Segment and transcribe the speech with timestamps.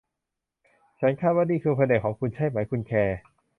[0.99, 3.17] ฉันคาดว่านี่คืออีกแผนกของคุณใช่ไหมคุณแคลร์